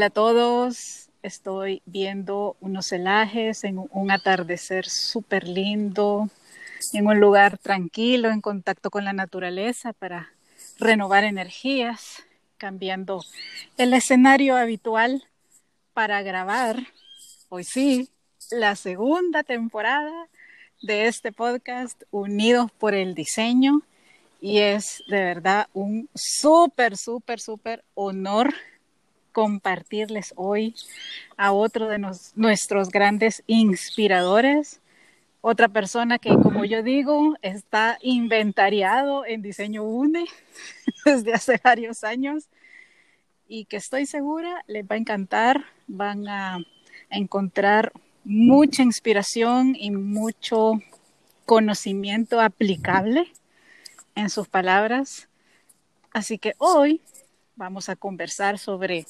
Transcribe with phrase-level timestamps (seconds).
[0.00, 6.30] Hola a todos, estoy viendo unos celajes en un atardecer súper lindo,
[6.94, 10.32] en un lugar tranquilo, en contacto con la naturaleza para
[10.78, 12.24] renovar energías,
[12.56, 13.22] cambiando
[13.76, 15.22] el escenario habitual
[15.92, 16.78] para grabar,
[17.50, 18.08] hoy sí,
[18.50, 20.28] la segunda temporada
[20.80, 23.82] de este podcast, Unidos por el Diseño.
[24.40, 28.54] Y es de verdad un súper, súper, súper honor
[29.32, 30.74] compartirles hoy
[31.36, 31.98] a otro de
[32.34, 34.80] nuestros grandes inspiradores,
[35.40, 40.26] otra persona que, como yo digo, está inventariado en diseño UNE
[41.04, 42.48] desde hace varios años
[43.48, 46.58] y que estoy segura les va a encantar, van a
[47.10, 47.92] encontrar
[48.24, 50.74] mucha inspiración y mucho
[51.46, 53.32] conocimiento aplicable
[54.14, 55.28] en sus palabras.
[56.12, 57.00] Así que hoy
[57.56, 59.06] vamos a conversar sobre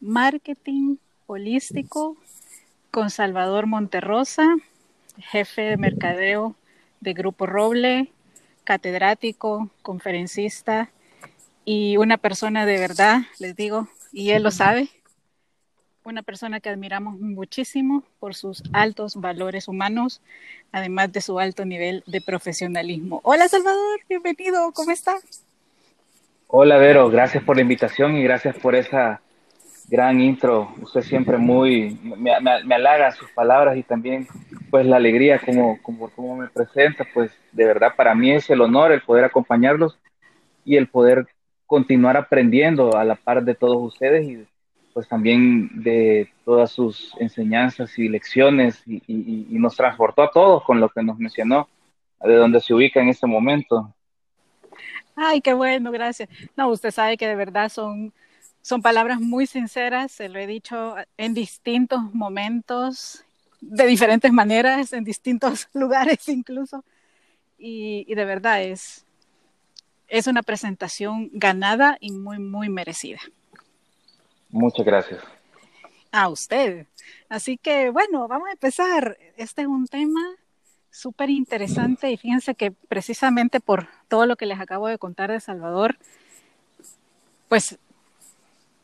[0.00, 2.16] marketing holístico
[2.90, 4.54] con Salvador Monterrosa,
[5.18, 6.54] jefe de mercadeo
[7.00, 8.10] de Grupo Roble,
[8.64, 10.90] catedrático, conferencista
[11.64, 14.88] y una persona de verdad, les digo, y él lo sabe,
[16.04, 20.20] una persona que admiramos muchísimo por sus altos valores humanos,
[20.70, 23.20] además de su alto nivel de profesionalismo.
[23.24, 25.16] Hola Salvador, bienvenido, ¿cómo está?
[26.56, 29.20] Hola Vero, gracias por la invitación y gracias por esa
[29.88, 30.72] gran intro.
[30.80, 34.28] Usted siempre muy, me, me, halaga sus palabras y también
[34.70, 38.60] pues la alegría como, como, como me presenta, pues de verdad para mí es el
[38.60, 39.98] honor el poder acompañarlos
[40.64, 41.26] y el poder
[41.66, 44.46] continuar aprendiendo a la par de todos ustedes y
[44.92, 49.02] pues también de todas sus enseñanzas y lecciones y,
[49.58, 51.68] nos transportó a todos con lo que nos mencionó,
[52.20, 53.92] de donde se ubica en este momento.
[55.16, 56.28] Ay, qué bueno, gracias.
[56.56, 58.12] No, usted sabe que de verdad son,
[58.62, 63.24] son palabras muy sinceras, se lo he dicho en distintos momentos,
[63.60, 66.84] de diferentes maneras, en distintos lugares incluso,
[67.58, 69.04] y, y de verdad es,
[70.08, 73.20] es una presentación ganada y muy, muy merecida.
[74.50, 75.22] Muchas gracias.
[76.12, 76.86] A usted.
[77.28, 79.18] Así que bueno, vamos a empezar.
[79.36, 80.20] Este es un tema
[80.94, 85.40] súper interesante y fíjense que precisamente por todo lo que les acabo de contar de
[85.40, 85.98] Salvador,
[87.48, 87.78] pues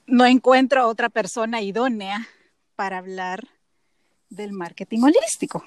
[0.06, 2.26] no encuentro a otra persona idónea
[2.74, 3.46] para hablar
[4.28, 5.64] del marketing holístico,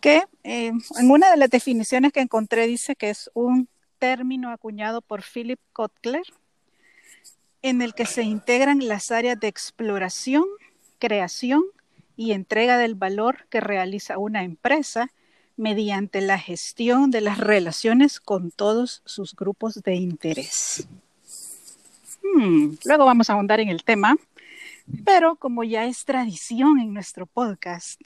[0.00, 3.68] que eh, en una de las definiciones que encontré dice que es un
[3.98, 6.22] término acuñado por Philip Kotler
[7.62, 10.44] en el que se integran las áreas de exploración,
[11.00, 11.64] creación
[12.16, 15.10] y entrega del valor que realiza una empresa
[15.60, 20.88] mediante la gestión de las relaciones con todos sus grupos de interés.
[22.22, 24.16] Hmm, luego vamos a ahondar en el tema,
[25.04, 28.00] pero como ya es tradición en nuestro podcast,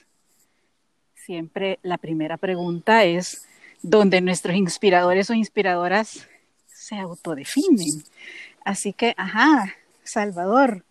[1.14, 3.46] siempre la primera pregunta es
[3.82, 6.26] dónde nuestros inspiradores o inspiradoras
[6.66, 8.02] se autodefinen.
[8.64, 9.72] Así que, ajá,
[10.02, 10.84] Salvador,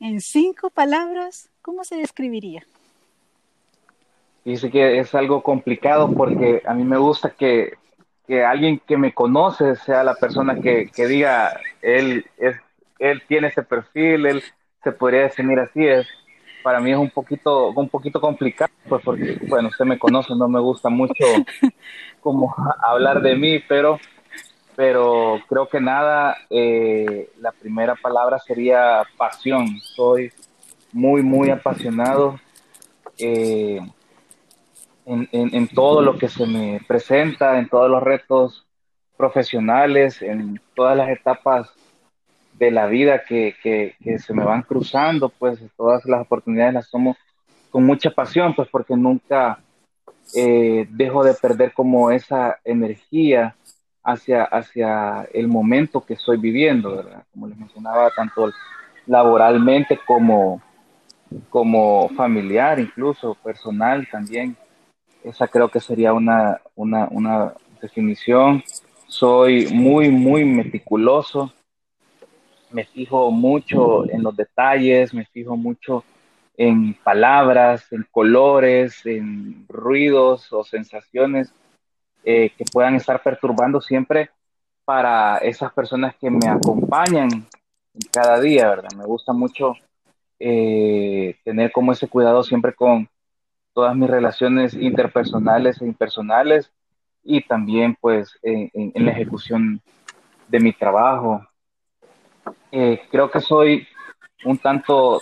[0.00, 2.66] en cinco palabras, ¿cómo se describiría?
[4.46, 7.72] Dice que es algo complicado porque a mí me gusta que,
[8.46, 12.54] alguien que me conoce sea la persona que, diga, él, es,
[13.00, 14.44] él tiene ese perfil, él
[14.84, 15.84] se podría definir así.
[15.84, 16.06] Es,
[16.62, 20.46] para mí es un poquito, un poquito complicado, pues porque, bueno, usted me conoce, no
[20.46, 21.24] me gusta mucho
[22.20, 22.54] como
[22.84, 23.98] hablar de mí, pero
[24.76, 29.80] pero creo que nada, eh, la primera palabra sería pasión.
[29.80, 30.30] Soy
[30.92, 32.38] muy, muy apasionado
[33.18, 33.80] eh,
[35.06, 38.66] en, todo lo que se me presenta, en todos los retos
[39.16, 41.72] profesionales, en todas las etapas
[42.54, 43.54] de la vida que,
[44.18, 47.16] se me van cruzando, pues todas las oportunidades las tomo
[47.70, 49.60] con mucha pasión, pues porque nunca
[50.34, 53.54] eh, dejo de perder como esa energía
[54.02, 57.24] hacia, hacia el momento que estoy viviendo, ¿verdad?
[57.32, 58.50] Como les mencionaba, tanto
[59.06, 60.60] laboralmente como,
[61.48, 64.56] como familiar, incluso personal también.
[65.26, 67.52] Esa creo que sería una, una, una
[67.82, 68.62] definición.
[69.08, 71.52] Soy muy, muy meticuloso.
[72.70, 76.04] Me fijo mucho en los detalles, me fijo mucho
[76.56, 81.52] en palabras, en colores, en ruidos o sensaciones
[82.24, 84.30] eh, que puedan estar perturbando siempre
[84.84, 87.28] para esas personas que me acompañan
[88.12, 88.90] cada día, ¿verdad?
[88.96, 89.74] Me gusta mucho
[90.38, 93.08] eh, tener como ese cuidado siempre con
[93.76, 96.72] todas mis relaciones interpersonales e impersonales
[97.22, 99.82] y también pues en, la ejecución
[100.48, 101.46] de mi trabajo.
[102.72, 103.86] Eh, creo que soy
[104.46, 105.20] un tanto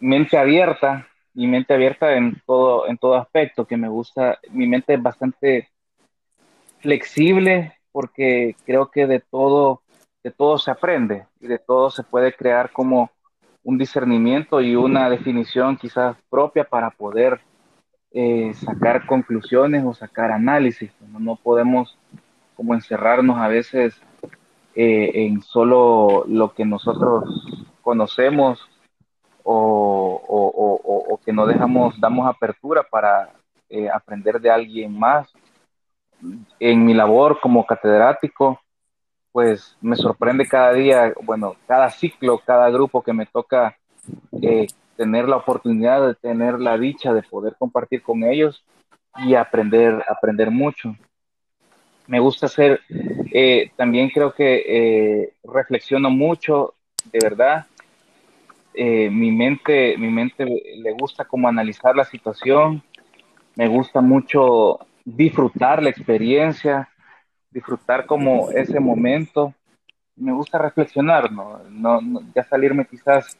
[0.00, 4.94] mente abierta, mi mente abierta en todo, en todo aspecto, que me gusta, mi mente
[4.94, 5.68] es bastante
[6.78, 9.82] flexible porque creo que de todo,
[10.24, 13.10] de todo se aprende y de todo se puede crear como
[13.62, 17.42] un discernimiento y una definición quizás propia para poder
[18.12, 20.90] eh, sacar conclusiones o sacar análisis.
[21.18, 21.96] No, podemos
[22.56, 24.00] como encerrarnos a veces
[24.74, 27.24] eh, en solo lo que nosotros
[27.82, 28.60] conocemos
[29.42, 33.30] o, que no dejamos, damos apertura para
[33.68, 35.28] eh, aprender de alguien más.
[36.58, 38.60] En mi labor como catedrático,
[39.32, 43.76] pues me sorprende cada día, bueno, cada ciclo, cada grupo que me toca
[44.42, 44.66] eh,
[45.00, 48.62] tener la oportunidad de tener la dicha de poder compartir con ellos
[49.16, 50.94] y aprender, aprender mucho.
[52.06, 52.80] Me gusta hacer,
[53.32, 56.74] eh, también creo que reflexiono mucho,
[57.12, 57.66] de verdad,
[58.74, 62.82] eh, mi mente, mi mente le gusta como analizar la situación,
[63.56, 66.88] me gusta mucho disfrutar la experiencia,
[67.50, 69.52] disfrutar como ese momento,
[70.14, 71.58] me gusta reflexionar, ¿no?
[71.68, 72.00] No,
[72.34, 73.36] ya salirme quizás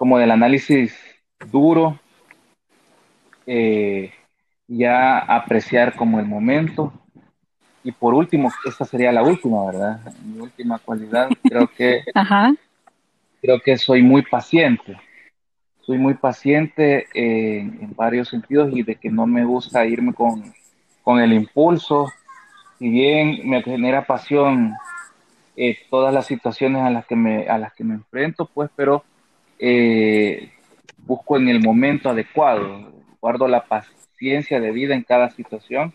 [0.00, 0.96] como del análisis
[1.52, 2.00] duro,
[3.44, 4.10] eh,
[4.66, 6.90] ya apreciar como el momento.
[7.84, 10.00] Y por último, esta sería la última, ¿verdad?
[10.24, 12.54] Mi última cualidad, creo que Ajá
[13.40, 14.96] creo que soy muy paciente.
[15.80, 20.52] Soy muy paciente en varios sentidos y de que no me gusta irme con,
[21.20, 22.06] el impulso.
[22.78, 24.74] Si bien me genera pasión
[25.56, 29.04] eh, todas las situaciones a las que me, a las que me enfrento, pues, pero
[29.60, 30.50] eh,
[30.98, 35.92] busco en el momento adecuado, guardo la paciencia de vida en cada situación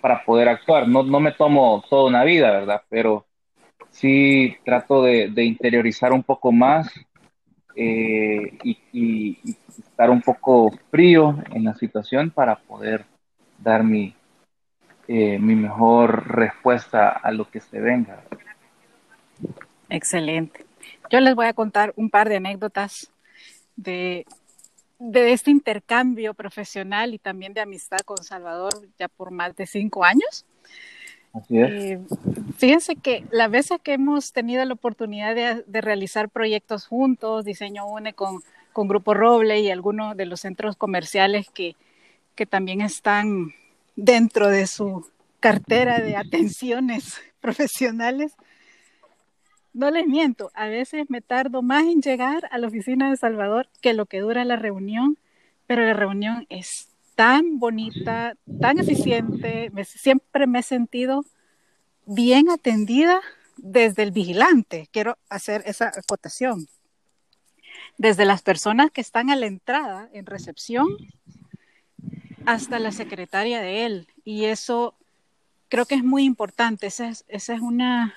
[0.00, 0.88] para poder actuar.
[0.88, 2.82] No, no me tomo toda una vida, ¿verdad?
[2.88, 3.26] Pero
[3.90, 6.88] sí trato de, interiorizar un poco más
[7.74, 9.38] eh, y,
[9.78, 13.04] estar un poco frío en la situación para poder
[13.58, 14.14] dar mi,
[15.08, 18.22] eh, mi mejor respuesta a lo que se venga.
[19.88, 20.69] Excelente.
[21.10, 23.10] Yo les voy a contar un par de anécdotas
[23.76, 24.26] de,
[24.98, 30.04] de este intercambio profesional y también de amistad con Salvador ya por más de cinco
[30.04, 30.44] años.
[31.48, 32.00] Eh,
[32.56, 38.14] fíjense que las veces que hemos tenido la oportunidad de, realizar proyectos juntos, Diseño UNE
[38.14, 38.42] con,
[38.72, 41.76] con, Grupo Roble y algunos de los centros comerciales que,
[42.34, 43.52] que también están
[43.94, 45.06] dentro de su
[45.38, 48.32] cartera de atenciones profesionales,
[49.72, 53.68] no les miento, a veces me tardo más en llegar a la oficina de Salvador
[53.80, 55.18] que lo que dura la reunión,
[55.66, 61.24] pero la reunión es tan bonita, tan eficiente, siempre me he sentido
[62.06, 63.20] bien atendida
[63.58, 64.88] desde el vigilante.
[64.90, 66.66] Quiero hacer esa acotación.
[67.98, 70.88] Desde las personas que están a la entrada en recepción
[72.46, 74.08] hasta la secretaria de él.
[74.24, 74.94] Y eso
[75.68, 76.86] creo que es muy importante.
[76.86, 78.14] Esa es, esa es una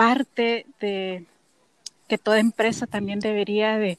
[0.00, 1.26] parte de
[2.08, 3.98] que toda empresa también debería de,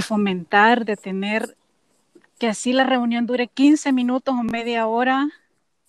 [0.00, 1.56] fomentar, de tener
[2.38, 5.26] que así la reunión dure 15 minutos o media hora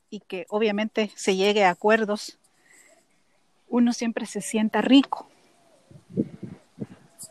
[0.09, 2.39] y que obviamente se llegue a acuerdos,
[3.69, 5.29] uno siempre se sienta rico.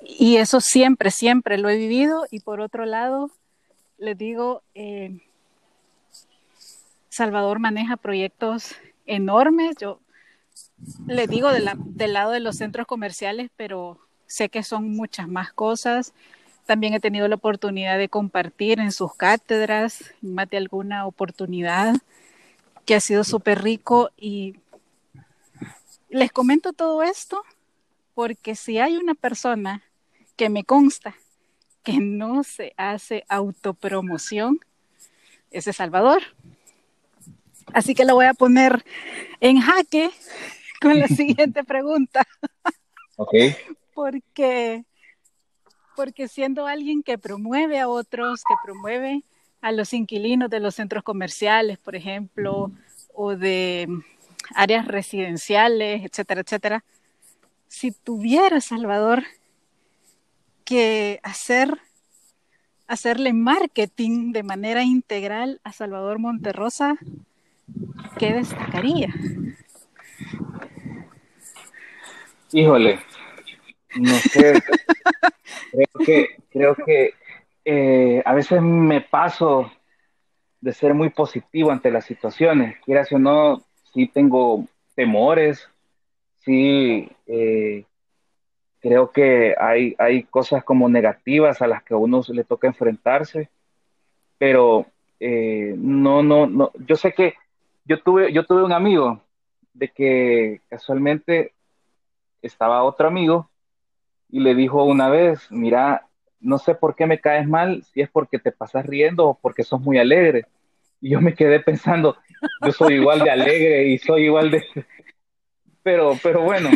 [0.00, 2.24] Y eso siempre, siempre lo he vivido.
[2.30, 3.32] Y por otro lado,
[3.98, 5.18] les digo, eh,
[7.08, 9.74] Salvador maneja proyectos enormes.
[9.80, 9.98] Yo
[11.06, 16.12] les digo del lado de los centros comerciales, pero sé que son muchas más cosas.
[16.66, 21.94] También he tenido la oportunidad de compartir en sus cátedras, más de alguna oportunidad,
[22.84, 24.10] que ha sido súper rico.
[24.16, 24.56] Y
[26.08, 27.42] les comento todo esto
[28.14, 29.82] porque si hay una persona
[30.36, 31.14] que me consta
[31.82, 34.58] que no se hace autopromoción,
[35.52, 36.22] ese es Salvador.
[37.72, 38.84] Así que lo voy a poner
[39.40, 40.10] en jaque
[40.80, 42.22] con la siguiente pregunta.
[43.18, 43.32] Ok.
[43.94, 44.84] Porque
[45.96, 49.24] porque siendo alguien que promueve a otros, que promueve
[49.62, 52.70] a los inquilinos de los centros comerciales, por ejemplo,
[53.14, 53.88] o de
[54.54, 56.84] áreas residenciales, etcétera, etcétera,
[57.68, 59.24] si tuviera Salvador
[60.64, 61.80] que hacer
[62.86, 66.96] hacerle marketing de manera integral a Salvador Monterrosa,
[68.18, 69.12] ¿qué destacaría?
[72.56, 72.98] Híjole,
[73.96, 74.54] no sé,
[75.72, 77.10] creo que, creo que
[77.66, 79.70] eh, a veces me paso
[80.62, 82.78] de ser muy positivo ante las situaciones.
[82.82, 85.68] Quieras o no, sí tengo temores,
[86.46, 87.84] sí, eh,
[88.80, 93.50] creo que hay, hay cosas como negativas a las que a uno le toca enfrentarse,
[94.38, 94.86] pero
[95.20, 97.34] eh, no, no, no, yo sé que
[97.84, 99.20] yo tuve, yo tuve un amigo
[99.74, 101.52] de que casualmente
[102.42, 103.50] estaba otro amigo
[104.28, 106.06] y le dijo una vez, mira,
[106.40, 109.62] no sé por qué me caes mal, si es porque te pasas riendo o porque
[109.62, 110.46] sos muy alegre.
[111.00, 112.16] Y yo me quedé pensando,
[112.64, 114.64] yo soy igual de alegre y soy igual de...
[115.82, 116.68] Pero, pero bueno,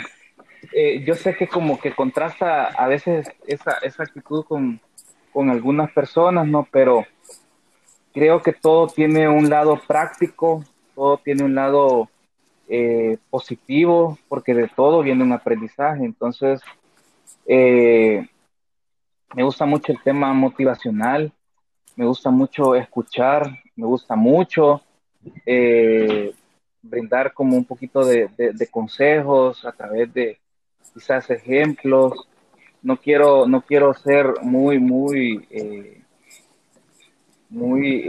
[0.72, 4.80] eh, yo sé que como que contrasta a veces esa, esa actitud con,
[5.32, 6.68] con algunas personas, ¿no?
[6.70, 7.04] Pero
[8.12, 10.64] creo que todo tiene un lado práctico,
[10.94, 12.08] todo tiene un lado
[12.72, 16.04] eh, positivo, porque de todo viene un aprendizaje.
[16.04, 16.60] Entonces,
[17.44, 18.24] eh,
[19.34, 21.32] me gusta mucho el tema motivacional,
[21.96, 24.82] me gusta mucho escuchar, me gusta mucho
[25.44, 26.32] eh,
[26.80, 28.30] brindar como un poquito de,
[28.70, 30.38] consejos a través de
[30.94, 32.28] quizás ejemplos.
[32.82, 35.44] No quiero, no quiero ser muy, muy,
[37.48, 38.00] muy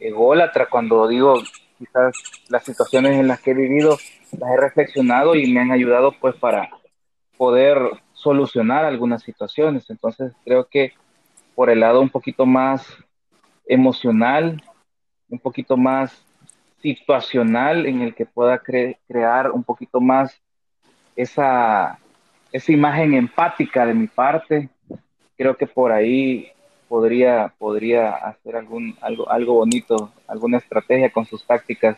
[0.00, 1.36] ególatra cuando digo
[1.80, 2.12] quizás
[2.50, 3.96] las situaciones en las que he vivido
[4.38, 6.68] las he reflexionado y me han ayudado pues para
[7.38, 7.78] poder
[8.12, 9.88] solucionar algunas situaciones.
[9.88, 10.92] Entonces creo que
[11.54, 12.86] por el lado un poquito más
[13.66, 14.62] emocional,
[15.30, 16.22] un poquito más
[16.82, 20.38] situacional en el que pueda crear un poquito más
[21.16, 21.98] esa,
[22.52, 24.68] esa imagen empática de mi parte.
[25.36, 26.52] Creo que por ahí
[26.90, 31.96] podría, podría hacer algún, algo, algo bonito, alguna estrategia con sus tácticas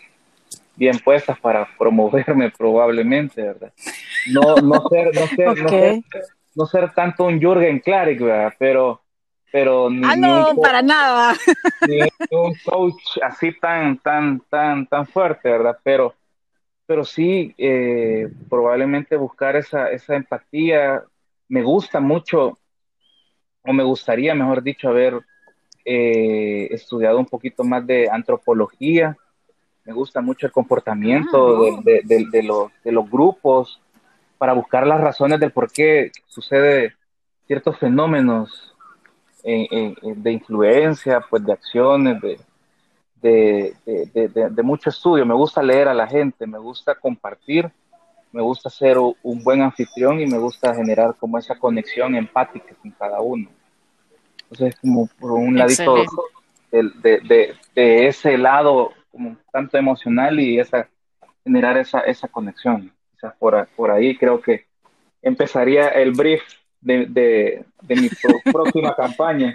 [0.77, 3.73] bien puestas para promoverme probablemente, ¿verdad?
[4.31, 6.03] No, no ser, no ser,
[6.55, 8.53] no ser, tanto un Jürgen Klarik, ¿verdad?
[8.59, 9.01] Pero,
[9.51, 11.37] pero ah, no, para nada.
[11.89, 15.79] Ni un coach así tan, tan, tan, tan fuerte, ¿verdad?
[15.83, 16.15] Pero,
[16.85, 21.03] pero sí, eh, probablemente buscar esa, esa empatía.
[21.49, 22.59] Me gusta mucho,
[23.65, 25.21] o me gustaría, mejor dicho, haber
[25.85, 29.17] eh, estudiado un poquito más de antropología.
[29.85, 33.81] Me gusta mucho el comportamiento ah, de, los, de los grupos
[34.39, 36.95] para buscar las razones del por qué sucede
[37.47, 38.75] ciertos fenómenos
[39.45, 42.41] de influencia, pues de acciones, de,
[43.23, 45.27] de, mucho estudio.
[45.27, 47.71] Me gusta leer a la gente, me gusta compartir,
[48.33, 52.91] me gusta ser un buen anfitrión y me gusta generar como esa conexión empática con
[52.93, 53.49] cada uno.
[54.51, 55.97] Entonces, como por un ladito
[56.71, 60.89] de, ese lado como tanto emocional y esa,
[61.45, 62.93] generar esa, esa conexión.
[63.13, 64.67] Quizás por, por ahí creo que
[65.21, 66.43] empezaría el brief
[66.81, 68.09] de, de, mi
[68.53, 69.55] próxima campaña.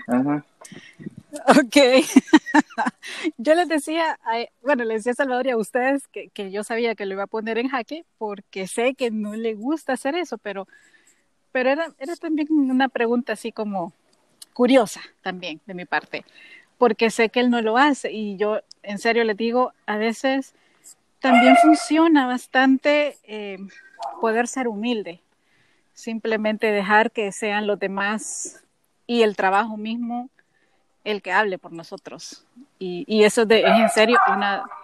[1.48, 1.76] Ok.
[3.38, 4.20] yo les decía,
[4.62, 7.28] bueno, les decía a Salvador y a ustedes que, yo sabía que lo iba a
[7.28, 10.68] poner en jaque porque sé que no le gusta hacer eso, pero,
[11.52, 13.94] pero era, era también una pregunta así como
[14.54, 16.26] curiosa también de mi parte
[16.78, 20.54] porque sé que él no lo hace y yo en serio le digo, a veces
[21.20, 23.58] también funciona bastante eh,
[24.22, 25.22] poder ser humilde,
[25.94, 28.64] simplemente dejar que sean los demás
[29.08, 30.30] y el trabajo mismo
[31.08, 32.46] el que hable por nosotros.
[32.80, 34.20] Y, eso es en serio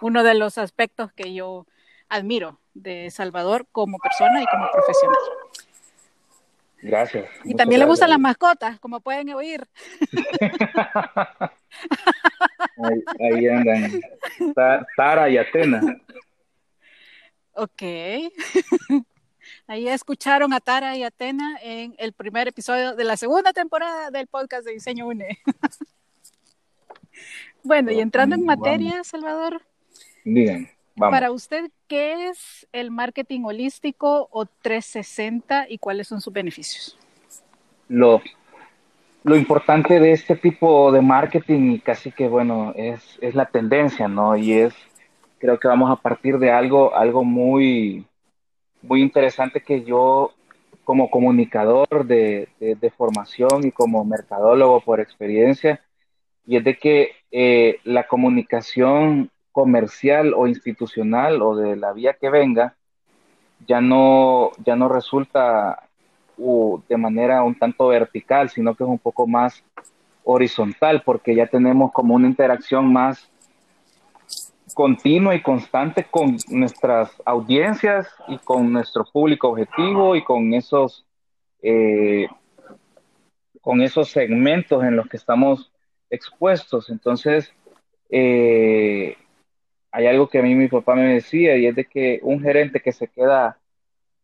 [0.00, 1.66] uno de los aspectos que yo
[2.08, 5.18] admiro de Salvador como persona y como profesional.
[6.80, 7.30] Gracias.
[7.44, 9.66] Y también le gustan las mascotas, como pueden oír.
[13.20, 14.00] ahí, andan.
[14.96, 15.82] Tara y Atena.
[17.52, 17.82] Ok.
[19.66, 24.26] Ahí escucharon a Tara y Atena en el primer episodio de la segunda temporada del
[24.26, 25.38] podcast de Diseño UNE.
[27.62, 29.62] bueno, y entrando en materia, Salvador.
[30.24, 30.68] Bien.
[30.96, 36.96] Para usted, ¿qué es el marketing holístico o 360 y cuáles son sus beneficios?
[37.88, 38.22] Lo,
[39.24, 44.06] lo importante de este tipo de marketing y casi que, bueno, es, es la tendencia,
[44.06, 44.36] ¿no?
[44.36, 44.74] Y es,
[45.38, 48.06] creo que vamos a partir de algo, algo muy,
[48.82, 50.32] muy interesante que yo
[50.84, 55.80] como comunicador de, de, formación y como mercadólogo por experiencia,
[56.46, 62.28] y es de que eh, la comunicación comercial o institucional o de la vía que
[62.28, 62.76] venga,
[63.66, 65.88] ya no, ya no resulta
[66.36, 69.64] de manera un tanto vertical, sino que es un poco más
[70.24, 73.30] horizontal, porque ya tenemos como una interacción más
[74.74, 81.06] continua y constante con nuestras audiencias y con nuestro público objetivo y con esos,
[81.62, 82.26] eh,
[83.60, 85.70] con esos segmentos en los que estamos
[86.14, 86.90] expuestos.
[86.90, 87.52] Entonces,
[88.10, 89.16] eh,
[89.92, 92.80] hay algo que a mí mi papá me decía y es de que un gerente
[92.80, 93.58] que se queda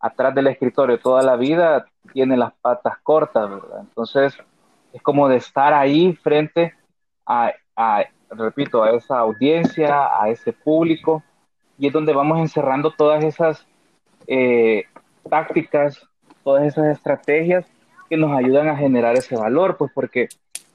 [0.01, 3.81] atrás del escritorio toda la vida tiene las patas cortas, ¿verdad?
[3.81, 4.37] Entonces,
[4.93, 6.75] es como de estar ahí frente
[7.27, 7.53] a,
[8.31, 11.23] repito, a esa audiencia, a ese público,
[11.79, 13.67] y es donde vamos encerrando todas esas
[14.27, 14.85] eh,
[15.29, 16.05] tácticas,
[16.43, 17.67] todas esas estrategias
[18.09, 20.29] que nos ayudan a generar ese valor, pues porque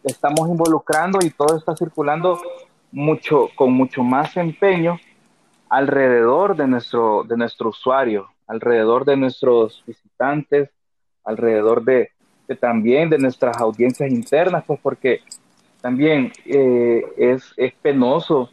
[0.05, 2.39] estamos involucrando y todo está circulando
[2.91, 4.99] mucho, con mucho más empeño
[5.69, 10.69] alrededor de nuestro, de nuestro usuario, alrededor de nuestros visitantes,
[11.23, 12.11] alrededor de,
[12.59, 15.21] también de nuestras audiencias internas, pues porque
[15.81, 18.51] también eh, es, es, penoso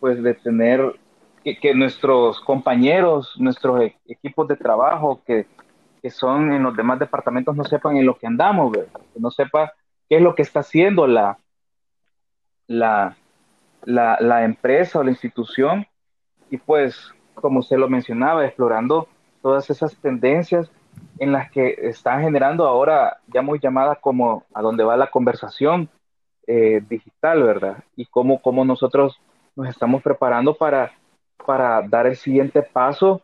[0.00, 0.94] pues de tener
[1.42, 5.46] que, nuestros compañeros, nuestros e, equipos de trabajo que,
[6.02, 9.72] que, son en los demás departamentos no sepan en lo que andamos, que no sepa
[10.08, 11.38] qué es lo que está haciendo la,
[12.66, 13.16] la,
[13.84, 15.86] la, empresa o la institución
[16.50, 19.08] y pues, como usted lo mencionaba, explorando
[19.42, 20.70] todas esas tendencias
[21.18, 25.88] en las que están generando ahora ya muy llamada como a dónde va la conversación
[26.46, 27.84] eh, digital, ¿verdad?
[27.96, 29.20] Y cómo, cómo nosotros
[29.56, 30.92] nos estamos preparando para,
[31.44, 33.22] para dar el siguiente paso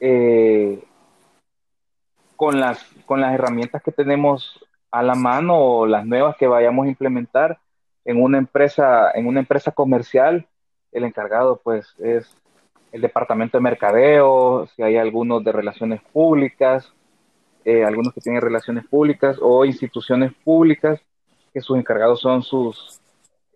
[0.00, 0.82] eh,
[2.36, 4.60] con, las, con las herramientas que tenemos
[4.92, 7.58] a la mano o las nuevas que vayamos a implementar
[8.04, 10.46] en una empresa, en una empresa comercial,
[10.92, 12.36] el encargado pues es
[12.92, 16.92] el departamento de mercadeo, si hay algunos de relaciones públicas,
[17.64, 21.00] eh, algunos que tienen relaciones públicas o instituciones públicas,
[21.54, 23.00] que sus encargados son sus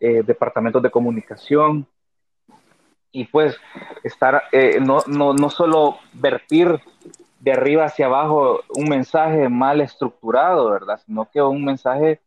[0.00, 1.86] eh, departamentos de comunicación.
[3.12, 3.56] Y pues
[4.04, 6.80] estar, eh, no, no, no solo vertir
[7.40, 11.00] de arriba hacia abajo un mensaje mal estructurado, ¿verdad?
[11.04, 12.20] Sino que un mensaje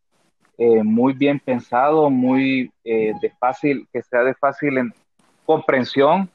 [0.83, 4.91] muy bien pensado, muy de fácil, que sea de fácil
[5.45, 6.29] comprensión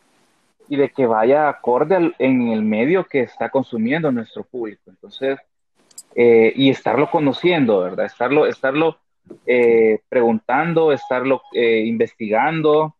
[0.68, 4.82] y de que vaya acorde en el medio que está consumiendo nuestro público.
[4.86, 5.38] Entonces,
[6.14, 8.06] eh, y estarlo conociendo, ¿verdad?
[8.06, 8.98] Estarlo, estarlo
[9.46, 12.94] eh, preguntando, estarlo eh, investigando,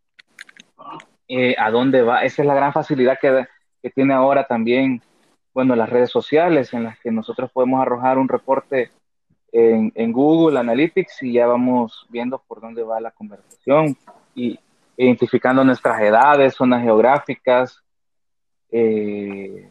[1.59, 2.23] a dónde va.
[2.25, 3.47] Esa es la gran facilidad que,
[3.83, 5.03] que tiene ahora también,
[5.55, 8.91] bueno, las redes sociales en las que nosotros podemos arrojar un reporte
[9.53, 13.97] en, en Google Analytics y ya vamos viendo por dónde va la conversación
[14.35, 14.59] y,
[14.97, 17.83] identificando nuestras edades, zonas geográficas,
[18.71, 19.71] eh,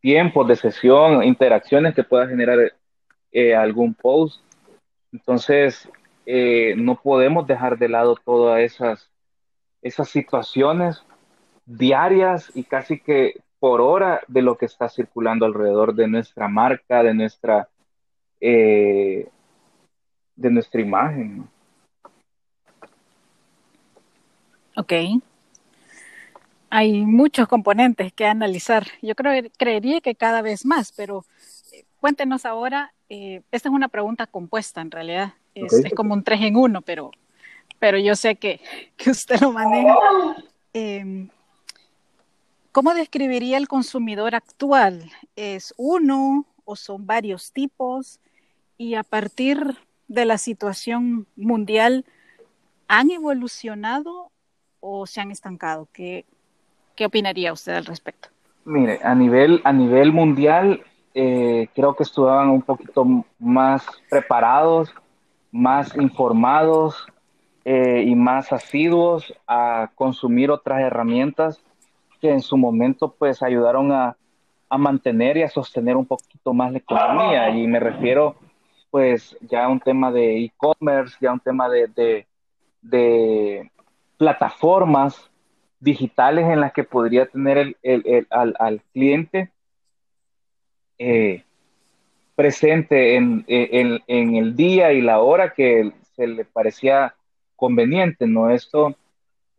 [0.00, 2.58] tiempos de sesión, interacciones que pueda generar
[3.32, 4.42] eh, algún post.
[5.12, 5.88] Entonces,
[6.26, 9.10] eh, no podemos dejar de lado todas esas,
[9.82, 11.04] esas situaciones
[11.66, 17.02] diarias y casi que por hora de lo que está circulando alrededor de nuestra marca,
[17.02, 17.66] de nuestra,
[18.38, 19.30] de
[20.36, 21.48] nuestra imagen.
[24.76, 24.92] Ok.
[26.68, 28.84] Hay muchos componentes que analizar.
[29.00, 31.24] Yo creo, creería que cada vez más, pero
[31.72, 36.42] eh, cuéntenos ahora, eh, esta es una pregunta compuesta en realidad, es, como un tres
[36.42, 37.12] en uno, pero,
[37.78, 38.60] pero yo sé que,
[38.98, 39.96] que usted lo maneja.
[40.74, 41.30] Em,
[42.74, 45.04] ¿Cómo describiría el consumidor actual?
[45.36, 48.18] ¿Es uno o son varios tipos?
[48.76, 49.76] Y a partir
[50.08, 52.04] de la situación mundial,
[52.88, 54.32] ¿han evolucionado
[54.80, 55.86] o se han estancado?
[55.92, 56.24] ¿Qué,
[56.96, 58.30] qué opinaría usted al respecto?
[58.64, 60.82] Mire, a nivel, a nivel mundial,
[61.14, 63.06] eh, creo que estaban un poquito
[63.38, 64.92] más preparados,
[65.52, 67.06] más informados
[67.64, 71.62] eh, y más asiduos a consumir otras herramientas
[72.24, 74.16] que en su momento pues ayudaron a,
[74.70, 77.50] a mantener y a sostener un poquito más la economía.
[77.50, 78.36] Y me refiero
[78.90, 82.26] pues ya a un tema de e-commerce, ya a un tema de,
[82.80, 83.70] de,
[84.16, 85.30] plataformas
[85.80, 89.50] digitales en las que podría tener el, al, cliente
[90.98, 91.44] eh,
[92.34, 97.14] presente en, el día y la hora que se le parecía
[97.54, 98.48] conveniente, ¿no?
[98.48, 98.96] Esto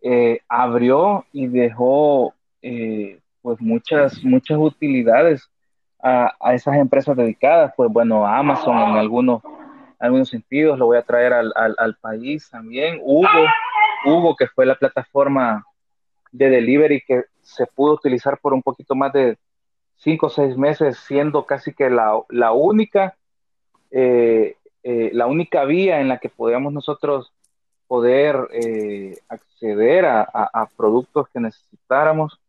[0.02, 2.34] eh, abrió y dejó
[2.66, 5.50] eh, pues muchas, muchas utilidades
[6.02, 9.42] a, esas empresas dedicadas, pues bueno, Amazon en algunos,
[10.00, 13.28] algunos sentidos, lo voy a traer al, al, país también, Hugo
[14.06, 15.66] Hugo, que fue la plataforma
[16.32, 19.38] de delivery que se pudo utilizar por un poquito más de
[19.96, 23.16] cinco o seis meses, siendo casi que la, única,
[23.92, 27.32] eh, eh, la única vía en la que podíamos nosotros
[27.88, 32.40] poder eh, acceder a, productos que necesitáramos.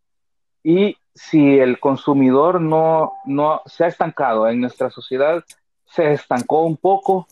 [0.69, 5.45] Y si el consumidor no, no se ha estancado en nuestra sociedad,
[5.85, 7.29] se estancó un poco,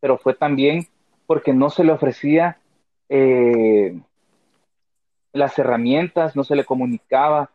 [0.00, 0.86] pero fue también
[1.26, 2.56] porque no se le ofrecía
[3.10, 4.00] eh,
[5.34, 7.50] las herramientas, no se le comunicaba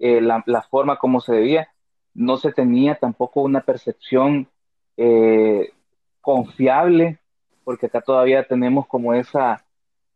[0.00, 1.68] eh, la, forma como se debía.
[2.14, 4.48] no se tenía tampoco una percepción
[4.96, 5.72] eh,
[6.20, 7.20] confiable,
[7.62, 9.64] porque acá todavía tenemos como esa,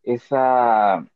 [0.02, 1.06] esa,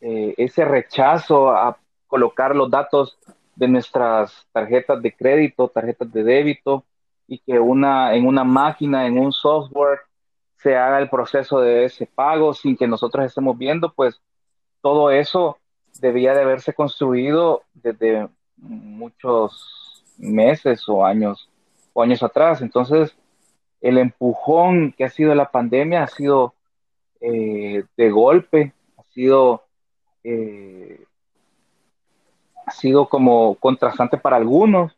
[0.00, 3.18] eh, ese rechazo a colocar los datos
[3.54, 6.84] de nuestras tarjetas de crédito, tarjetas de débito,
[7.26, 10.00] y que una, en una máquina, en un software,
[10.56, 14.20] se haga el proceso de ese pago sin que nosotros estemos viendo, pues
[14.82, 15.58] todo eso
[16.00, 21.48] debía de haberse construido desde muchos meses o años
[21.92, 22.62] o años atrás.
[22.62, 23.16] Entonces,
[23.80, 26.54] el empujón que ha sido la pandemia ha sido
[27.20, 29.64] eh, de golpe, ha sido
[30.24, 31.04] eh,
[32.66, 34.96] ha sido como contrastante para algunos,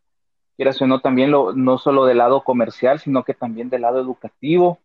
[0.56, 4.00] quieras o no, también lo, no solo del lado comercial, sino que también del lado
[4.00, 4.78] educativo.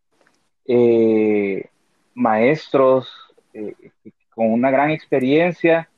[0.65, 1.69] Eh,
[2.13, 3.09] maestros
[4.33, 5.89] con una gran experiencia,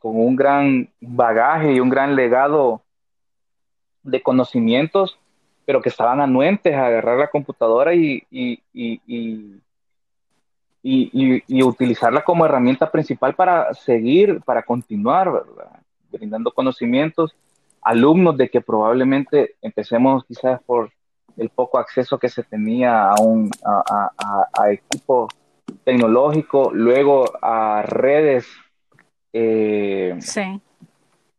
[0.00, 2.82] con un gran bagaje y un gran legado
[4.06, 5.18] de conocimientos,
[5.64, 9.60] pero que estaban anuentes a agarrar la computadora y, y, y, y,
[11.62, 15.80] utilizarla como herramienta principal para seguir, para continuar, ¿verdad?
[16.10, 17.34] brindando conocimientos,
[17.82, 20.90] alumnos de que probablemente empecemos quizás por
[21.36, 24.10] el poco acceso que se tenía a, un, a,
[24.52, 25.28] a, equipo
[25.84, 28.46] tecnológico, luego a redes
[29.32, 30.18] eh,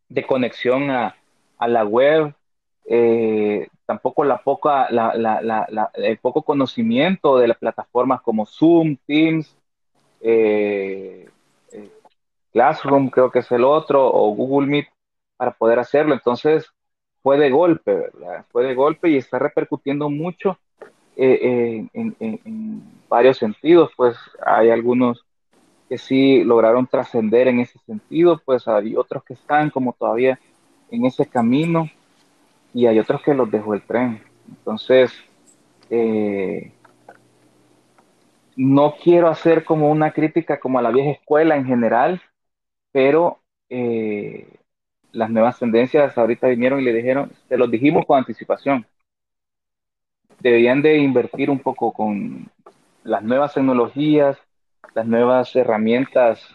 [0.10, 1.16] de conexión a,
[1.58, 2.34] a la web,
[2.86, 8.98] eh, tampoco la poca, la, la, la, el poco conocimiento de las plataformas como Zoom,
[9.08, 9.58] Teams,
[10.20, 11.30] eh,
[11.72, 11.92] eh,
[12.52, 14.88] Classroom, creo que es el otro, o Google Meet,
[15.38, 16.14] para poder hacerlo.
[16.14, 16.70] Entonces,
[17.24, 18.46] fue de golpe, ¿verdad?
[18.52, 20.60] Fue de golpe y está repercutiendo mucho
[21.16, 23.92] en, en, varios sentidos.
[23.96, 25.26] Pues hay algunos
[25.88, 30.38] que sí lograron trascender en ese sentido, pues hay otros que están como todavía
[30.92, 31.90] en ese camino
[32.78, 34.22] y hay otros que los dejó el tren.
[34.48, 35.12] Entonces,
[35.90, 36.72] eh,
[38.56, 42.22] no quiero hacer como una crítica como a la vieja escuela en general,
[42.92, 44.60] pero eh,
[45.12, 48.86] las nuevas tendencias ahorita vinieron y le dijeron, te los dijimos con anticipación.
[50.40, 52.48] Deberían de invertir un poco con
[53.04, 54.38] las nuevas tecnologías,
[54.94, 56.48] las nuevas herramientas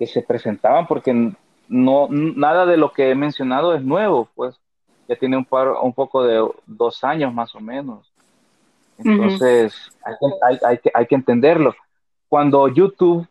[0.00, 1.32] que se presentaban, porque
[1.68, 4.60] no nada de lo que he mencionado es nuevo, pues
[5.08, 8.06] ya tiene un, par, un poco de dos años más o menos.
[8.98, 11.74] Entonces, hay, hay, hay, que, hay que entenderlo.
[12.28, 13.26] Cuando YouTube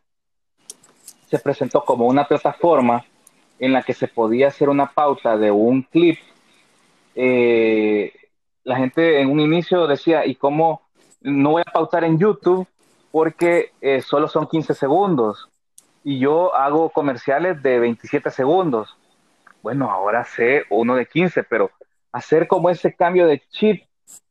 [1.29, 3.05] se presentó como una plataforma
[3.59, 6.17] en la que se podía hacer una pauta de un clip,
[7.15, 8.13] eh,
[8.63, 10.81] la gente en un inicio decía, ¿y cómo
[11.21, 12.67] no voy a pautar en YouTube?
[13.11, 15.49] Porque eh, solo son 15 segundos
[16.03, 18.95] y yo hago comerciales de 27 segundos
[19.67, 21.69] bueno, ahora sé uno de 15, pero
[22.13, 23.83] hacer como ese cambio de chip,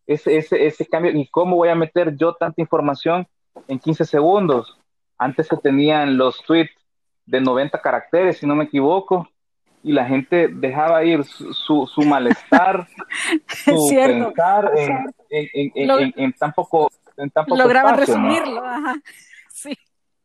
[0.06, 3.28] ese, ese, ese cambio, y cómo voy a meter yo tanta información
[3.68, 4.78] en 15 segundos.
[5.18, 6.72] Antes se tenían los tweets
[7.26, 9.28] de 90 caracteres, si no me equivoco,
[9.82, 12.88] y la gente dejaba ir su, su, malestar,
[13.46, 15.12] su pensar en,
[15.74, 18.94] en, en, tan poco, en tan poco Lograba resumirlo, ajá.
[19.50, 19.76] Sí.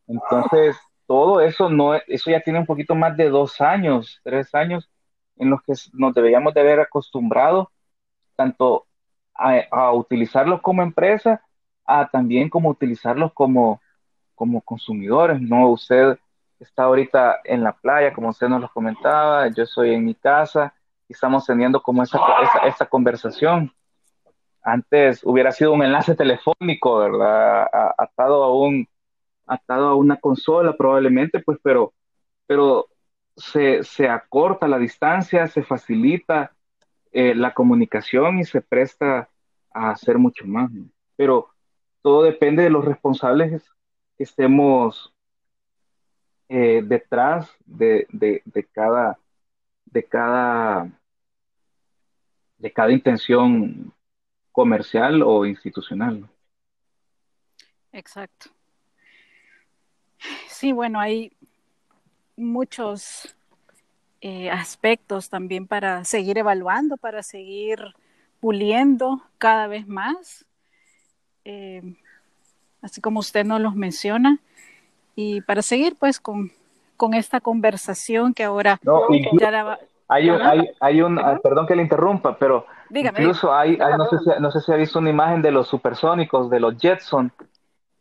[0.08, 4.88] Entonces, todo eso no, eso ya tiene un poquito más de dos años, tres años
[5.42, 7.72] en los que nos deberíamos de haber acostumbrado
[8.36, 8.86] tanto
[9.34, 11.42] a, utilizarlos como empresa,
[11.84, 13.82] a también como utilizarlos como,
[14.36, 15.70] como consumidores, ¿no?
[15.70, 16.20] Usted
[16.60, 20.76] está ahorita en la playa, como usted nos lo comentaba, yo estoy en mi casa
[21.10, 22.20] y estamos teniendo como esa,
[22.68, 23.74] esa, conversación.
[24.62, 27.68] Antes hubiera sido un enlace telefónico, ¿verdad?
[27.98, 28.88] Atado a un,
[29.48, 31.94] atado a una consola probablemente, pues, pero,
[32.46, 32.91] pero
[33.42, 36.54] se, se acorta la distancia, se facilita
[37.12, 39.30] eh, la comunicación y se presta
[39.72, 40.72] a hacer mucho más.
[41.16, 41.50] Pero
[42.02, 43.64] todo depende de los responsables
[44.18, 45.14] que estemos
[46.50, 49.18] eh, detrás de, de, de, cada
[49.86, 50.90] de cada
[52.58, 53.94] de cada intención
[54.52, 56.30] comercial o institucional.
[57.92, 58.50] Exacto.
[60.48, 61.36] Sí, bueno, hay
[62.42, 63.36] muchos
[64.22, 67.80] eh, aspectos también para seguir evaluando, para seguir
[68.40, 70.46] puliendo cada vez más,
[71.46, 71.82] eh,
[72.82, 74.40] así como usted nos los menciona,
[75.16, 76.52] y para seguir pues con,
[76.98, 78.80] con esta conversación que ahora
[79.40, 79.78] ya
[80.08, 84.30] hay un, hay, hay un perdón que le interrumpa, pero incluso hay, no, sé si,
[84.42, 87.32] no sé si ha visto una imagen de los supersónicos, de los Jetson,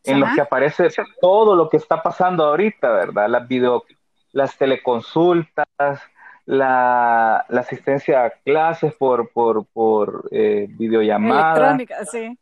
[0.03, 0.89] en los que aparece
[1.21, 3.29] todo lo que está pasando ahorita, ¿verdad?
[3.29, 3.85] Las video,
[4.31, 6.01] las teleconsultas,
[6.45, 11.75] la, asistencia a clases por, por, por eh, videollamada.
[11.75, 12.37] Electrónica, sí.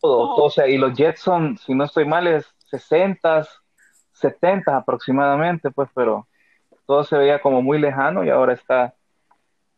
[0.00, 3.46] Todo, o sea, y los Jetson, si no estoy mal, es 60,
[4.12, 6.26] 70 aproximadamente, pues, pero
[6.86, 8.94] todo se veía como muy lejano y ahora está,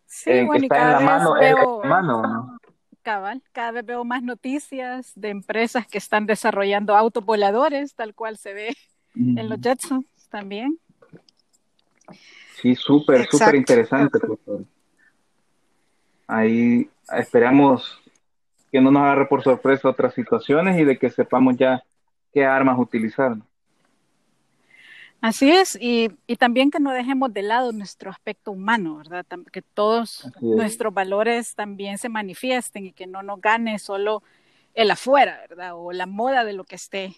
[0.06, 1.40] sí, está en la mano.
[1.40, 2.58] en la mano
[3.02, 8.38] Cabal, cada vez veo más noticias de empresas que están desarrollando autos voladores, tal cual
[8.38, 8.74] se ve
[9.14, 10.78] en los Jetsons también.
[12.60, 14.18] Sí, súper, súper interesante.
[16.26, 18.00] Ahí esperamos
[18.72, 21.82] que no nos agarre por sorpresa otras situaciones y de que sepamos ya
[22.32, 23.36] qué armas utilizar.
[25.20, 29.24] Así es, y, también que no dejemos de lado nuestro aspecto humano, ¿verdad?
[29.50, 34.22] Que todos nuestros valores también se manifiesten y que no nos gane solo
[34.74, 35.72] el afuera, ¿verdad?
[35.76, 37.16] O la moda de lo que esté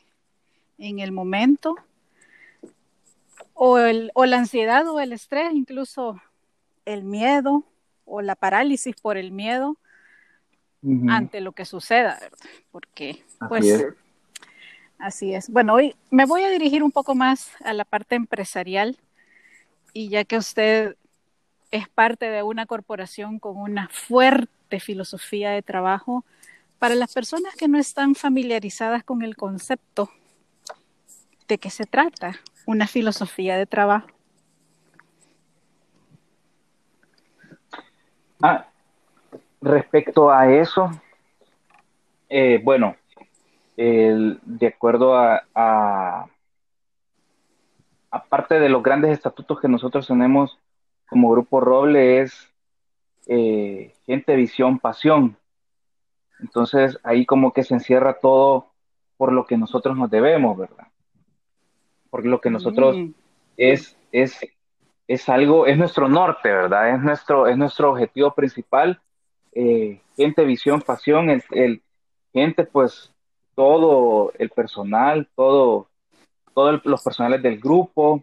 [0.79, 1.75] en el momento,
[3.59, 6.21] o, el, o la ansiedad o el estrés, incluso
[6.85, 7.64] el miedo
[8.05, 9.77] o la parálisis por el miedo
[11.09, 12.38] ante lo que suceda, ¿verdad?
[12.71, 13.87] Porque, pues,
[14.99, 15.51] así es.
[15.51, 18.97] Bueno, hoy me voy a dirigir un poco más a la parte empresarial
[19.92, 20.97] y ya que usted
[21.73, 26.25] es parte de una corporación con una fuerte filosofía de trabajo,
[26.79, 30.11] para las personas que no están familiarizadas con el concepto,
[31.49, 32.38] ¿de qué se trata?
[32.66, 34.09] Una filosofía de trabajo?
[38.42, 38.66] Ah,
[39.62, 40.90] respecto a eso,
[42.29, 42.96] eh, bueno,
[43.76, 46.29] de acuerdo a,
[48.11, 50.59] aparte de los grandes estatutos que nosotros tenemos
[51.09, 52.52] como Grupo Roble, es
[53.26, 55.37] eh, gente, visión, pasión.
[56.40, 58.72] Entonces ahí como que se encierra todo
[59.16, 60.88] por lo que nosotros nos debemos, ¿verdad?
[62.16, 63.11] Porque lo que nosotros mm.
[63.59, 64.40] es, es,
[65.07, 66.94] es algo, es nuestro norte, ¿verdad?
[66.94, 68.98] Es nuestro, es nuestro objetivo principal.
[69.52, 71.83] Eh, gente, visión, pasión, el,
[72.33, 73.12] gente, pues
[73.55, 75.90] todo el personal, todo,
[76.55, 78.22] todos los personales del grupo.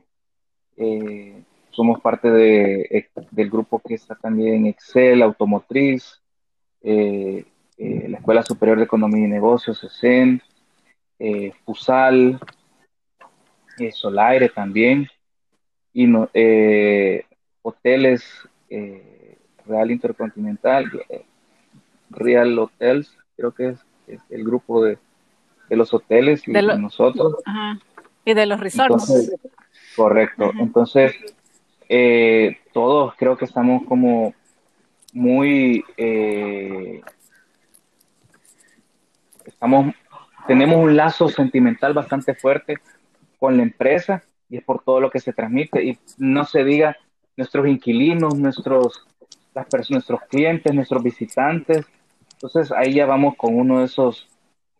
[0.75, 6.19] Eh, somos parte de, eh, del grupo que está también Excel, Automotriz,
[6.81, 10.41] la Escuela Superior de Economía y Negocios, ESEN,
[11.63, 12.39] FUSAL,
[13.77, 15.07] eh, Solaire también,
[15.93, 17.25] y no, eh,
[17.61, 18.23] hoteles
[18.69, 20.91] eh, Real Intercontinental,
[22.09, 23.79] Real Hotels, creo que es,
[24.29, 24.97] el grupo de,
[25.69, 27.35] los hoteles y de, nosotros.
[28.25, 29.31] Y de los resorts.
[29.95, 30.51] correcto.
[30.59, 31.13] Entonces,
[32.73, 34.33] todos creo que estamos como
[35.13, 35.83] muy
[39.45, 39.93] estamos
[40.47, 42.77] tenemos un lazo sentimental bastante fuerte
[43.43, 45.83] con la empresa y es por todo lo que se transmite.
[45.83, 46.95] Y no se diga
[47.35, 49.05] nuestros inquilinos, nuestros,
[49.53, 51.85] las nuestros clientes, nuestros visitantes.
[52.35, 54.29] Entonces ahí ya vamos con uno de esos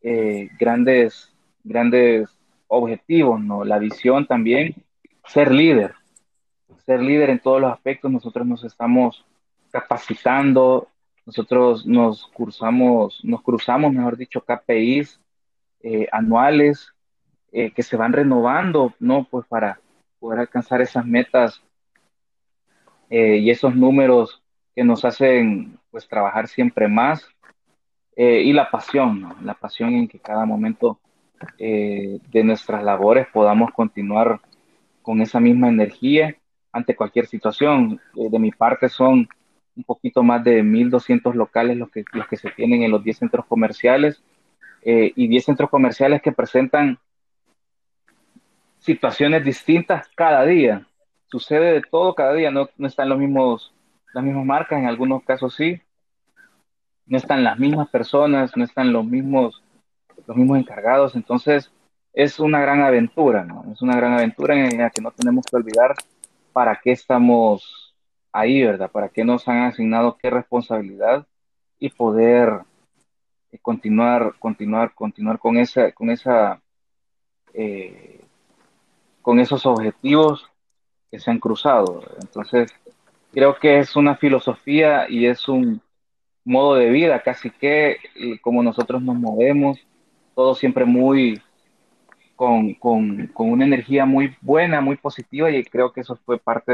[0.02, 1.34] eh, grandes,
[1.66, 2.30] grandes
[2.68, 3.66] objetivos, ¿no?
[3.66, 4.76] La visión también,
[5.26, 5.96] ser líder,
[6.86, 8.10] ser líder en todos los aspectos.
[8.10, 9.26] Nosotros nos estamos
[9.72, 10.88] capacitando,
[11.26, 15.20] nosotros nos cursamos, nos cruzamos, mejor dicho, KPIs
[15.82, 16.93] eh, anuales
[17.56, 19.26] eh, que se van renovando, ¿no?
[19.30, 19.80] Pues para
[20.18, 21.62] poder alcanzar esas metas
[23.12, 24.42] eh, y esos números
[24.76, 27.28] que nos hacen pues trabajar siempre más
[28.16, 29.36] eh, y la pasión, ¿no?
[29.44, 31.00] La pasión en que cada momento
[31.60, 34.40] de nuestras labores podamos continuar
[35.02, 36.36] con esa misma energía
[36.72, 38.00] ante cualquier situación.
[38.16, 39.28] de mi parte son
[39.76, 43.18] un poquito más de 1.200 locales los que, los que se tienen en los 10
[43.18, 44.24] centros comerciales
[44.84, 46.98] y 10 centros comerciales que presentan
[48.84, 50.86] situaciones distintas cada día.
[51.28, 53.74] Sucede de todo cada día, no, no están los mismos,
[54.14, 55.82] las mismas marcas, en algunos casos sí.
[57.06, 59.64] No están las mismas personas, no están los mismos,
[60.28, 61.16] los mismos encargados.
[61.16, 61.72] Entonces,
[62.14, 63.66] es una gran aventura, ¿no?
[63.72, 65.96] Es una gran aventura en la que no tenemos que olvidar
[66.54, 67.96] para qué estamos
[68.32, 68.92] ahí, ¿verdad?
[68.92, 71.26] Para qué nos han asignado qué responsabilidad
[71.80, 72.62] y poder
[73.62, 76.62] continuar, continuar, continuar con esa, con esa
[77.54, 78.23] eh,
[79.24, 80.46] con esos objetivos
[81.10, 82.04] que se han cruzado.
[82.22, 82.72] Entonces,
[83.32, 85.82] creo que es una filosofía y es un
[86.46, 87.98] modo de vida, casi que
[88.42, 89.80] como nosotros nos movemos,
[90.36, 91.42] todo siempre muy
[92.36, 92.78] con,
[93.36, 96.74] una energía muy buena, muy positiva y creo que eso fue parte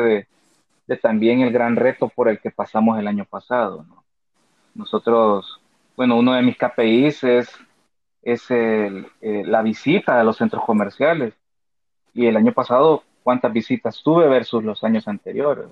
[0.88, 3.86] de, también el gran reto por el que pasamos el año pasado.
[4.74, 5.62] Nosotros,
[5.96, 7.50] bueno, uno de mis KPIs es,
[8.24, 10.64] es eh, la visita a los centros
[12.14, 15.66] y el año pasado, ¿cuántas visitas tuve versus los años anteriores?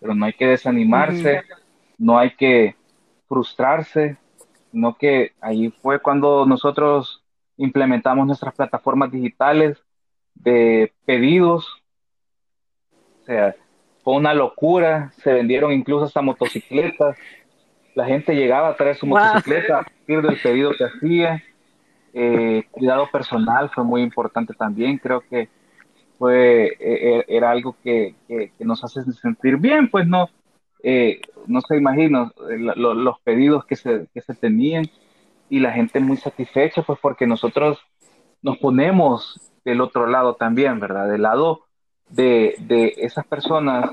[0.00, 1.42] pero no hay que desanimarse,
[1.98, 2.76] no hay que
[3.28, 4.16] frustrarse,
[4.70, 7.22] sino que ahí fue cuando nosotros
[7.56, 9.78] implementamos nuestras plataformas digitales
[10.34, 11.82] de pedidos.
[13.22, 13.56] O sea,
[14.04, 17.16] fue una locura, se vendieron incluso hasta motocicletas.
[17.94, 21.42] La gente llegaba a traer su motocicleta a partir del pedido que hacía.
[22.18, 24.96] Eh, cuidado personal fue muy importante también.
[24.96, 25.50] Creo que
[26.16, 28.14] fue e, e, era algo que,
[28.58, 30.30] nos hace sentir bien, pues no,
[30.82, 34.86] eh, no se imagino eh, los pedidos que se, que se tenían
[35.50, 37.78] y la gente muy satisfecha, pues porque nosotros
[38.40, 41.10] nos ponemos del otro lado también, ¿verdad?
[41.10, 41.66] Del lado
[42.08, 43.90] de, de esas personas,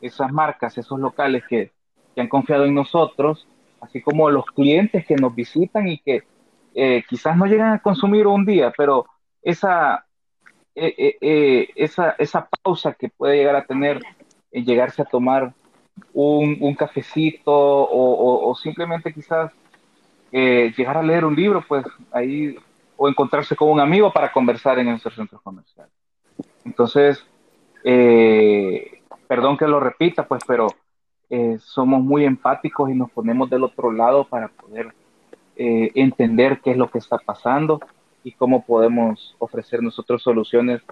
[0.00, 1.72] esas marcas, esos locales que,
[2.14, 3.46] que, han confiado en nosotros,
[3.82, 6.22] así como los clientes que nos visitan y que
[6.80, 9.04] eh, quizás no llegan a consumir un día, pero
[9.42, 10.06] esa,
[10.76, 14.00] eh, eh, esa, esa pausa que puede llegar a tener,
[14.52, 15.52] en llegarse a tomar
[16.12, 19.50] un, un cafecito o, o, simplemente quizás
[20.30, 22.56] llegar a leer un libro, pues ahí,
[22.96, 25.92] o encontrarse con un amigo para conversar en nuestros centros comerciales.
[26.64, 27.26] Entonces,
[29.26, 30.68] perdón que lo repita, pues, pero
[31.58, 34.94] somos muy empáticos y nos ponemos del otro lado para poder
[35.58, 37.80] entender qué es lo que está pasando
[38.22, 40.82] y cómo podemos ofrecer nosotros soluciones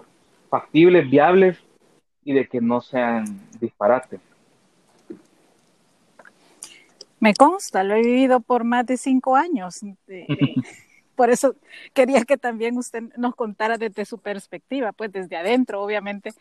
[0.49, 1.57] factibles, viables
[2.23, 3.25] y de que no sean
[3.59, 4.19] disparates.
[7.19, 9.79] Me consta, lo he vivido por más de cinco años.
[11.15, 11.55] por eso
[11.93, 16.31] quería que también usted nos contara desde su perspectiva, pues desde adentro, obviamente,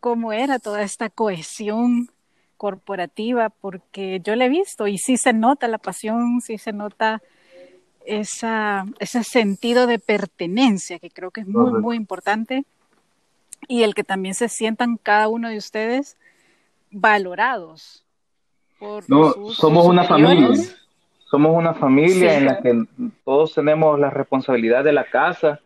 [0.00, 2.10] cómo era toda esta cohesión
[2.56, 7.22] corporativa, porque yo le he visto y sí se nota la pasión, sí se nota
[8.04, 12.64] esa, ese sentido de pertenencia que creo que es muy, muy importante
[13.68, 16.16] y el que también se sientan cada uno de ustedes
[16.90, 18.04] valorados.
[18.78, 20.48] Por no, somos una familia.
[21.30, 22.84] Somos una familia en la que
[23.24, 25.60] todos tenemos la responsabilidad de la casa.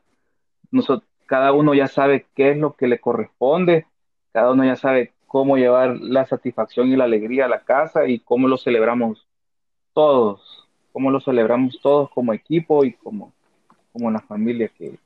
[0.71, 3.87] Nosotros, cada uno ya sabe qué es lo que le corresponde.
[4.33, 8.21] Cada uno ya sabe cómo llevar la satisfacción y la alegría a la casa y
[8.21, 9.27] cómo lo celebramos
[9.93, 10.68] todos
[10.99, 13.33] cómo lo celebramos todos como equipo y como,
[13.93, 14.99] como la familia que,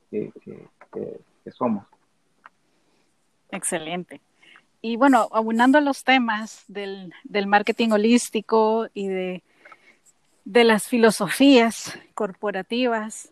[1.55, 1.85] somos.
[3.51, 4.19] Excelente.
[4.81, 7.13] Y bueno, abundando a los temas del,
[7.45, 9.43] marketing holístico y de,
[10.45, 13.31] de, las filosofías corporativas,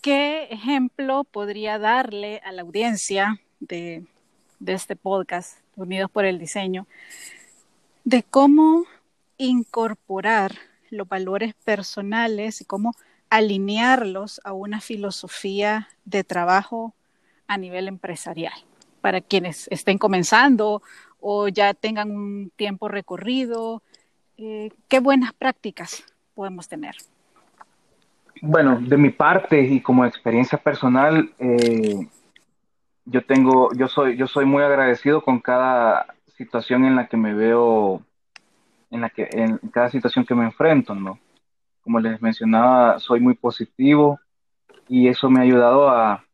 [0.00, 4.06] ¿qué ejemplo podría darle a la audiencia de,
[4.60, 6.86] de este podcast, Unidos por el Diseño,
[8.04, 8.86] de cómo
[9.38, 10.52] incorporar
[10.90, 12.94] los valores personales y cómo
[13.30, 16.94] alinearlos a una filosofía de trabajo
[17.46, 18.52] a nivel empresarial
[19.00, 20.82] para quienes estén comenzando
[21.20, 23.82] o ya tengan un tiempo recorrido.
[24.36, 26.94] Eh, ¿Qué buenas prácticas podemos tener?
[28.40, 32.08] Bueno, de mi parte y como experiencia personal, eh,
[33.04, 37.34] yo tengo, yo soy, yo soy muy agradecido con cada situación en la que me
[37.34, 38.02] veo
[38.92, 41.18] en, la que, en cada situación que me enfrento, ¿no?
[41.82, 44.20] Como les mencionaba, soy muy positivo
[44.88, 46.24] y eso me ha ayudado a,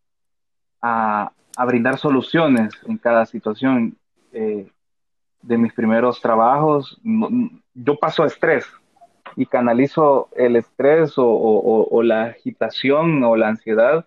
[0.82, 1.32] a,
[1.66, 3.96] brindar soluciones en cada situación.
[4.32, 4.70] Eh,
[5.42, 7.00] de mis primeros trabajos,
[7.74, 8.66] yo paso estrés
[9.36, 14.06] y canalizo el estrés o, o, la agitación o la ansiedad,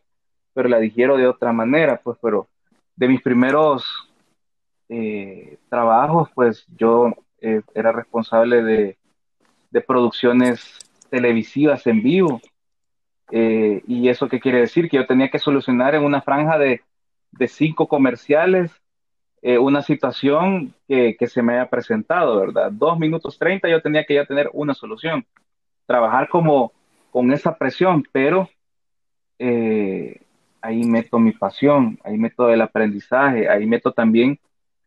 [0.53, 2.47] pero la digiero de otra manera, pues, pero
[2.95, 3.85] de mis primeros
[4.89, 8.97] eh, trabajos, pues yo eh, era responsable de,
[9.87, 10.77] producciones
[11.09, 12.41] televisivas en vivo.
[13.31, 14.89] Eh, ¿Y eso qué quiere decir?
[14.89, 16.81] Que yo tenía que solucionar en una franja de,
[17.47, 18.71] cinco comerciales
[19.41, 22.71] eh, una situación que, se me haya presentado, ¿verdad?
[22.71, 25.25] Dos minutos treinta yo tenía que ya tener una solución.
[25.87, 26.73] Trabajar como
[27.11, 28.49] con esa presión, pero
[30.61, 34.39] ahí meto mi pasión, ahí meto el aprendizaje, ahí meto también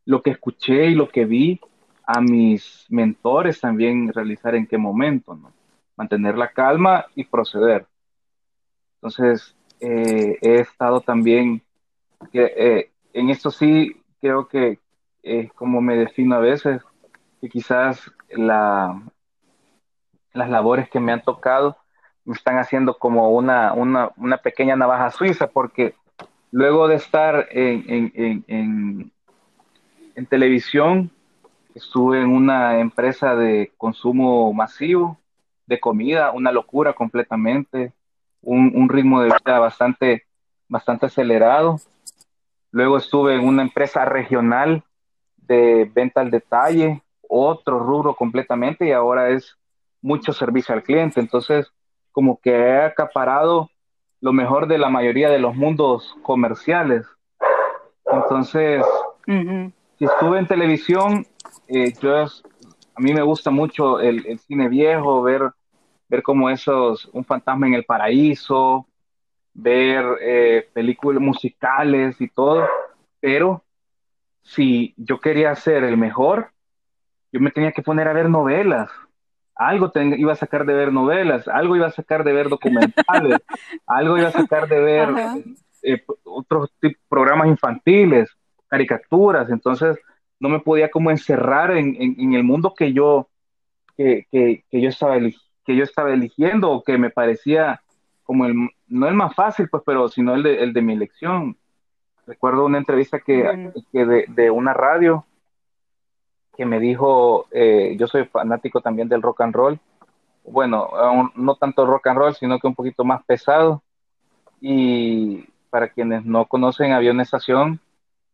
[0.04, 1.60] lo que escuché y lo que vi
[2.06, 5.52] a mis mentores también realizar en qué momento, ¿no?
[5.96, 7.86] Mantener la calma y proceder.
[8.96, 11.62] Entonces, eh, he estado también,
[12.32, 14.78] eh, en esto sí creo que
[15.22, 16.82] es como me defino a veces,
[17.40, 19.02] que quizás la,
[20.32, 21.76] las labores que me han tocado
[22.24, 25.94] me están haciendo como una, una, una pequeña navaja suiza, porque
[26.50, 27.84] luego de estar en,
[28.14, 29.12] en, en,
[30.14, 31.10] en televisión,
[31.74, 35.18] Estuve en una empresa de consumo masivo
[35.66, 37.92] de comida, una locura completamente,
[38.42, 40.24] un, ritmo de vida bastante,
[40.68, 41.80] bastante acelerado.
[42.70, 44.82] Luego estuve en una empresa regional
[45.36, 49.56] de venta al detalle, otro rubro completamente y ahora es
[50.02, 51.20] mucho servicio al cliente.
[51.20, 51.72] Entonces,
[52.12, 53.70] como que he acaparado
[54.20, 57.06] lo mejor de la mayoría de los mundos comerciales.
[58.06, 58.84] Entonces,
[59.98, 61.26] si estuve en televisión,
[61.68, 65.50] eh, yo a mí me gusta mucho el, cine viejo, ver,
[66.08, 68.86] ver como esos, un fantasma en el paraíso,
[69.52, 72.66] ver eh, películas musicales y todo,
[73.20, 73.64] pero
[74.42, 76.50] si yo quería ser el mejor,
[77.32, 78.90] yo me tenía que poner a ver novelas.
[79.56, 83.40] Algo iba a sacar de ver novelas, algo iba a sacar de ver documentales,
[83.86, 85.08] algo iba a sacar de ver
[85.82, 86.70] eh, otros
[87.08, 88.36] programas infantiles,
[88.74, 89.48] caricaturas.
[89.50, 89.96] Entonces,
[90.40, 93.28] no me podía como encerrar en, el mundo que yo,
[93.96, 94.26] que,
[94.72, 97.80] yo estaba, que yo estaba eligiendo o que me parecía
[98.24, 98.54] como el,
[98.88, 101.56] no el más fácil, pues, pero sino el de, el de mi elección.
[102.26, 105.24] Recuerdo una entrevista que, de, una radio
[106.56, 109.80] que me dijo, eh, yo soy fanático también del rock and roll,
[110.44, 110.90] bueno,
[111.36, 113.82] no tanto rock and roll, sino que un poquito más pesado.
[114.60, 117.80] Y para quienes no conocen, había una estación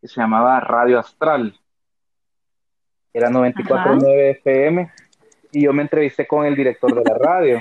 [0.00, 1.58] que se llamaba Radio Astral.
[3.12, 4.90] Era 94.9 FM
[5.52, 7.60] y yo me entrevisté con el director de la radio.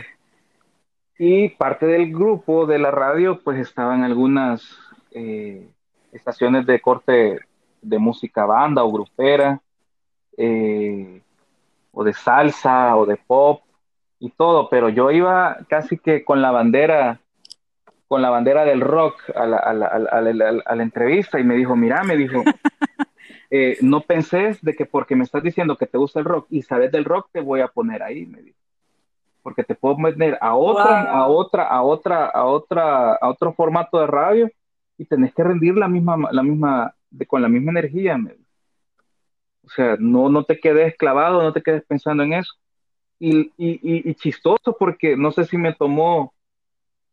[1.18, 4.64] Y parte del grupo de la radio, pues estaban algunas
[5.12, 5.68] eh,
[6.14, 7.40] estaciones de corte
[7.82, 9.62] de música banda o grupera,
[10.38, 11.22] eh,
[11.92, 13.62] o de salsa o de pop
[14.20, 17.20] y todo, pero yo iba casi que con la bandera,
[18.10, 21.46] con la bandera del rock a la, a la, a la, a la entrevista y
[21.46, 22.44] me dijo, mira, me dijo,
[23.50, 26.64] eh, no pensés de que porque me estás diciendo que te gusta el rock y
[26.64, 28.60] sabes del rock, te voy a poner ahí, me dijo
[29.42, 34.00] porque te puedo meter a otra, a otra, a otra, a otra, a otro formato
[34.00, 34.52] de radio
[34.98, 36.94] y tenés que rendir la misma, la misma,
[37.28, 38.20] con la misma energía.
[39.66, 42.54] O sea, no, no te quedes clavado, no te quedes pensando en eso.
[43.18, 46.34] Y, y, y, chistoso porque no sé si me tomó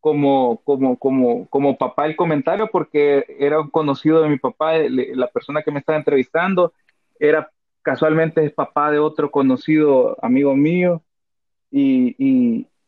[0.07, 5.27] como, como, como, como papá el comentario porque era un conocido de mi papá, la
[5.27, 6.73] persona que me estaba entrevistando,
[7.19, 7.51] era
[7.83, 11.03] casualmente papá de otro conocido amigo mío
[11.73, 12.15] y,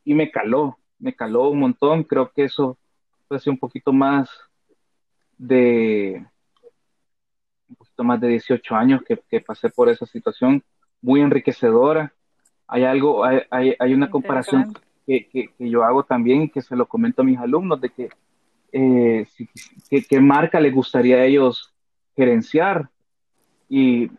[0.04, 2.04] y, me caló, me caló un montón.
[2.04, 2.78] Creo que eso
[3.26, 4.30] fue un poquito más
[5.38, 6.24] de
[7.68, 10.62] un poquito más de 18 años que, que pasé por esa situación
[11.02, 12.12] muy enriquecedora.
[12.68, 14.72] Hay algo, hay, hay, una comparación
[15.08, 18.08] que, que, yo hago también y que se lo comento a mis alumnos de que
[18.72, 19.26] eh,
[20.08, 21.72] qué marca les gustaría a ellos
[22.14, 22.90] gerenciar.
[23.68, 24.10] Y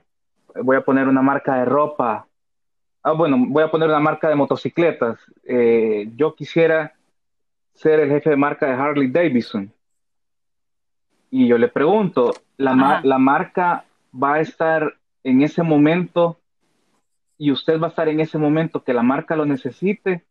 [0.63, 2.25] voy a poner una marca de ropa
[3.03, 5.19] ah, bueno, voy a poner una marca de motocicletas.
[5.43, 6.93] Eh, yo quisiera
[7.73, 9.71] ser el jefe de marca de Harley Davidson.
[11.31, 16.39] Y yo le pregunto, ¿la, ¿la marca va a estar en ese momento
[17.37, 20.25] y usted va a estar en ese momento que la marca lo necesite?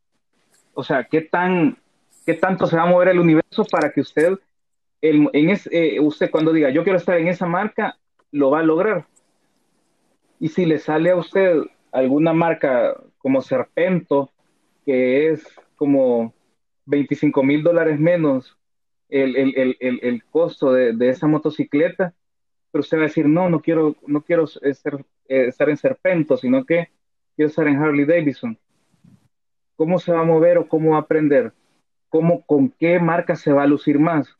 [0.79, 1.76] O sea, ¿qué, tan,
[2.24, 4.39] qué tanto se va a mover el universo para que usted,
[5.03, 7.99] en eh, usted cuando diga, yo quiero estar en esa marca,
[8.31, 9.05] lo va a lograr?
[10.39, 14.31] Y si le sale a usted alguna marca como Serpento,
[14.87, 16.33] que es como
[16.87, 18.57] 25 mil dólares menos
[19.09, 22.14] el, costo de, esa motocicleta,
[22.70, 26.37] pero usted va a decir, no, no quiero, no quiero ser, eh, estar en Serpento,
[26.37, 26.89] sino que
[27.35, 28.57] quiero estar en Harley Davidson.
[29.79, 31.53] ¿Cómo se va a mover o cómo va a aprender?
[32.09, 34.37] ¿Cómo, ¿Con qué marca se va a lucir más?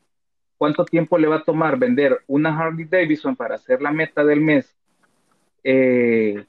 [0.57, 4.41] ¿Cuánto tiempo le va a tomar vender una Harley Davidson para hacer la meta del
[4.41, 4.75] mes?
[5.63, 6.45] Eh,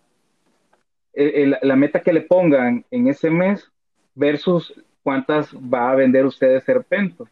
[1.15, 3.71] la meta que le pongan en ese mes
[4.17, 4.75] versus
[5.05, 7.29] cuántas va a vender usted de serpento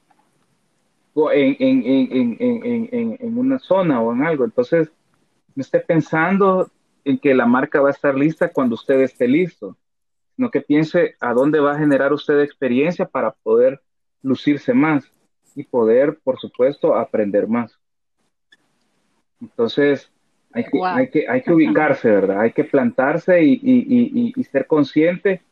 [1.32, 1.56] en,
[3.18, 4.44] en, una zona o en algo.
[4.44, 4.92] Entonces,
[5.56, 6.70] no esté pensando
[7.04, 9.76] en que la marca va a estar lista cuando usted esté listo,
[10.38, 13.80] sino que piense a dónde va a generar usted experiencia para poder
[14.22, 15.12] lucirse más
[15.56, 17.76] y poder, por supuesto, aprender más.
[19.40, 20.12] Entonces,
[20.52, 22.40] hay que, hay que, hay que ubicarse, ¿verdad?
[22.40, 25.42] Hay que plantarse y, y, y, ser consciente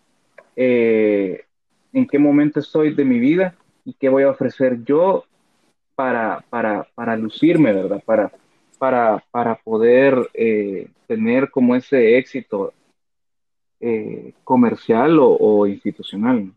[0.54, 1.44] eh,
[1.92, 5.24] en qué momento estoy de mi vida y qué voy a ofrecer yo
[5.96, 8.00] para, para, para lucirme, ¿verdad?
[8.06, 8.30] Para,
[8.78, 12.72] para, para poder eh, tener como ese éxito
[13.88, 16.52] eh, comercial o, o institucional.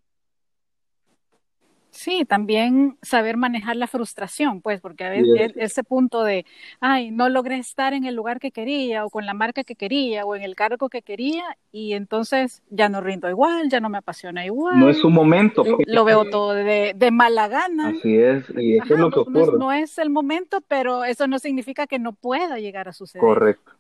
[1.92, 6.46] Sí, también saber manejar la frustración, pues, porque a veces ese punto de,
[6.80, 10.24] ay, no logré estar en el lugar que quería o con la marca que quería
[10.26, 13.98] o en el cargo que quería y entonces ya no rindo igual, ya no me
[13.98, 14.80] apasiona igual.
[14.80, 15.66] No es un momento.
[15.88, 17.90] Lo veo todo de, mala gana.
[17.90, 19.58] Así es, y eso es lo que ocurre.
[19.58, 23.20] No, es el momento, pero eso no significa que no pueda llegar a suceder.
[23.20, 23.74] Correcto.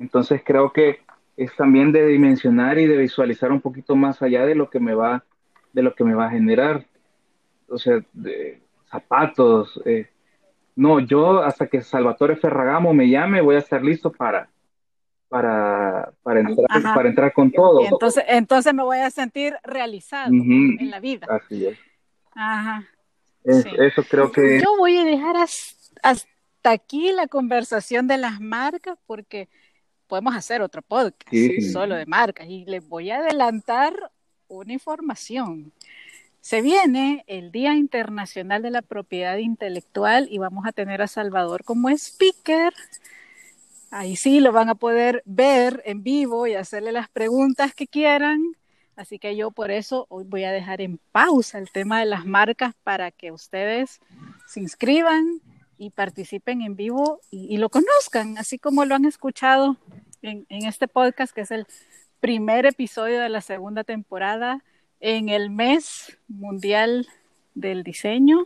[0.00, 0.98] Entonces creo que
[1.40, 4.92] es también de dimensionar y de visualizar un poquito más allá de lo que me
[4.92, 5.24] va,
[5.72, 6.84] de lo que me va a generar.
[7.66, 8.60] O sea, de
[8.90, 9.80] zapatos.
[9.86, 10.10] Eh,
[10.76, 14.50] no, yo hasta que Salvatore Ferragamo me llame voy a estar listo para,
[15.30, 17.86] para, para, entrar, para entrar con todo.
[17.86, 21.26] Entonces, entonces me voy a sentir realizado en la vida.
[21.30, 21.78] Así es.
[22.34, 22.84] Ajá.
[23.44, 24.60] Eso creo que...
[24.60, 29.48] Yo voy a dejar hasta aquí la conversación de las marcas porque
[30.10, 31.32] podemos hacer otro podcast
[31.72, 34.10] solo de marcas y les voy a adelantar
[34.48, 35.72] una información.
[36.40, 41.62] Se viene el Día Internacional de la Propiedad Intelectual y vamos a tener a Salvador
[41.62, 42.72] como speaker.
[43.92, 48.56] Ahí sí lo van a poder ver en vivo y hacerle las preguntas que quieran.
[48.96, 52.26] Así que yo por eso hoy voy a dejar en pausa el tema de las
[52.26, 54.00] marcas para que ustedes
[54.48, 55.40] se inscriban
[55.80, 59.78] y participen en vivo y, lo conozcan, así como lo han escuchado
[60.20, 61.66] en, este podcast, que es el
[62.20, 64.62] primer episodio de la segunda temporada
[65.00, 67.08] en el mes mundial
[67.54, 68.44] del diseño.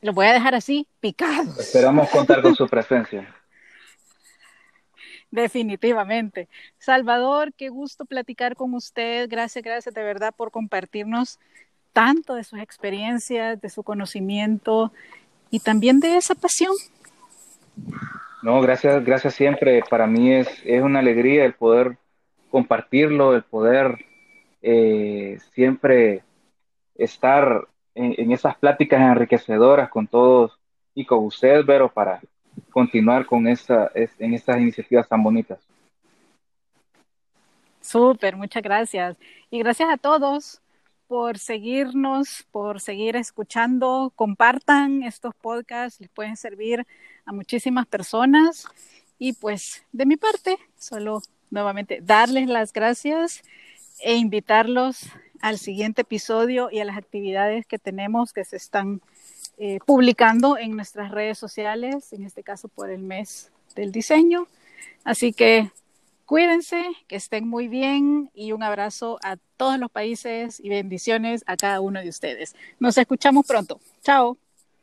[0.00, 1.60] Lo voy a dejar así, picado.
[1.60, 3.36] Esperamos contar con su presencia.
[5.30, 6.48] Definitivamente.
[6.78, 9.28] Salvador, qué gusto platicar con usted.
[9.28, 11.38] Gracias, gracias de verdad por compartirnos
[11.92, 14.92] tanto de sus experiencias, de su conocimiento
[15.50, 16.72] y también de esa pasión.
[18.42, 19.82] No, gracias, gracias siempre.
[19.88, 21.96] Para mí es, es una alegría el poder
[22.50, 24.04] compartirlo, el poder
[24.62, 26.22] eh, siempre
[26.94, 30.58] estar en, esas pláticas enriquecedoras con todos
[30.94, 32.20] y con usted, Vero, para
[32.70, 35.58] continuar con esa, en estas iniciativas tan bonitas.
[37.80, 39.16] Súper, muchas gracias.
[39.50, 40.61] Y gracias a todos
[41.12, 44.14] por seguirnos, por seguir escuchando.
[44.16, 46.86] Compartan estos podcasts, les pueden servir
[47.26, 48.66] a muchísimas personas.
[49.18, 53.42] Y pues de mi parte, solo nuevamente darles las gracias
[54.00, 55.10] e invitarlos
[55.42, 59.02] al siguiente episodio y a las actividades que tenemos que se están
[59.58, 64.46] eh, publicando en nuestras redes sociales, en este caso por el mes del diseño.
[65.04, 65.70] Así que
[66.32, 71.58] Cuídense, que estén muy bien y un abrazo a todos los países y bendiciones a
[71.58, 72.56] cada uno de ustedes.
[72.80, 73.80] Nos escuchamos pronto.
[74.00, 74.38] Chao.